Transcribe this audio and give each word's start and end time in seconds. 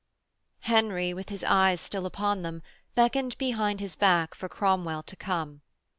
Henry, 0.61 1.13
with 1.13 1.29
his 1.29 1.43
eyes 1.43 1.79
still 1.79 2.07
upon 2.07 2.41
them, 2.41 2.63
beckoned 2.95 3.37
behind 3.37 3.79
his 3.79 3.95
back 3.95 4.33
for 4.33 4.49
Cromwell 4.49 5.03
to 5.03 5.15
come. 5.15 5.61